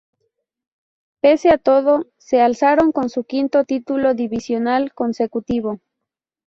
Pese 1.21 1.49
a 1.51 1.59
todo, 1.59 2.07
se 2.17 2.41
alzaron 2.41 2.91
con 2.91 3.11
su 3.11 3.23
quinto 3.23 3.65
título 3.65 4.15
divisional 4.15 4.93
consecutivo. 4.95 5.79